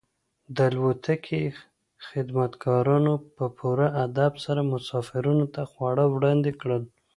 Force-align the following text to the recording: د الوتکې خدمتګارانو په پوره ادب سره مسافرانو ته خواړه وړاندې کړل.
د 0.55 0.57
الوتکې 0.69 1.43
خدمتګارانو 2.07 3.13
په 3.35 3.45
پوره 3.57 3.87
ادب 4.05 4.31
سره 4.45 4.61
مسافرانو 4.73 5.45
ته 5.53 5.61
خواړه 5.71 6.05
وړاندې 6.09 6.51
کړل. 6.61 6.83